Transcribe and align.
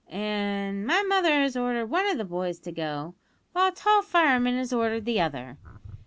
An' 0.09 0.83
my 0.87 1.03
mother 1.03 1.29
has 1.41 1.55
ordered 1.55 1.85
one 1.85 2.07
o' 2.07 2.15
the 2.15 2.25
boys 2.25 2.57
to 2.61 2.71
go, 2.71 3.13
while 3.53 3.67
a 3.67 3.71
tall 3.71 4.01
fireman 4.01 4.57
has 4.57 4.73
ordered 4.73 5.05
the 5.05 5.21
other. 5.21 5.59